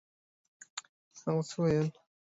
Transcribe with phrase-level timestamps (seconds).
[1.19, 1.87] هغه څه ویل؟